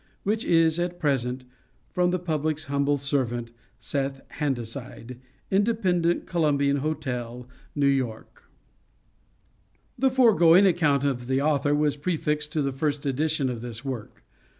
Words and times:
Which 0.23 0.43
is 0.43 0.79
all 0.79 0.85
at 0.85 0.97
present 0.99 1.45
From 1.91 2.09
the 2.09 2.17
public's 2.17 2.65
humble 2.65 2.97
servant, 2.97 3.51
SETH 3.77 4.21
HANDASIDE. 4.39 5.19
INDEPENDENT 5.51 6.25
COLUMBIAN 6.25 6.77
HOTEL, 6.77 7.47
NEW 7.75 7.85
YORK. 7.87 8.49
The 9.99 10.09
foregoing 10.09 10.65
account 10.65 11.03
of 11.03 11.27
the 11.27 11.39
author 11.43 11.75
was 11.75 11.97
prefixed 11.97 12.51
to 12.53 12.63
the 12.63 12.73
first 12.73 13.05
edition 13.05 13.47
of 13.47 13.61
this 13.61 13.85
work. 13.85 14.23